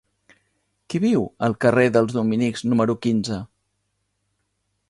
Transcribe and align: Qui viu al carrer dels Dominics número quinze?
Qui 0.93 1.01
viu 1.03 1.27
al 1.49 1.55
carrer 1.65 1.85
dels 1.97 2.17
Dominics 2.21 2.65
número 2.73 2.99
quinze? 3.07 3.41